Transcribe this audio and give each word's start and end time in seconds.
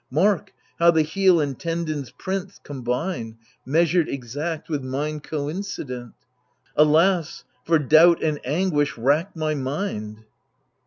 Mark, 0.09 0.51
how 0.79 0.89
the 0.89 1.03
heel 1.03 1.39
and 1.39 1.59
tendons' 1.59 2.09
print 2.09 2.59
combine. 2.63 3.37
Measured 3.67 4.09
exact, 4.09 4.67
with 4.67 4.83
mine 4.83 5.19
coincident 5.19 6.15
1 6.73 6.87
Alas, 6.87 7.43
for 7.65 7.77
doubt 7.77 8.19
and 8.23 8.39
anguish 8.43 8.97
rack 8.97 9.35
my 9.35 9.53
mind. 9.53 10.23